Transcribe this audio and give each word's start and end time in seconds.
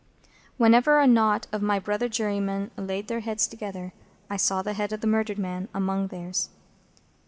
Whenever 0.57 0.97
a 0.99 1.05
knot 1.05 1.45
of 1.51 1.61
my 1.61 1.77
brother 1.77 2.09
jurymen 2.09 2.71
laid 2.75 3.07
their 3.07 3.19
heads 3.19 3.45
together, 3.45 3.93
I 4.31 4.35
saw 4.37 4.63
the 4.63 4.73
head 4.73 4.91
of 4.93 5.01
the 5.01 5.05
murdered 5.05 5.37
man 5.37 5.69
among 5.75 6.07
theirs. 6.07 6.49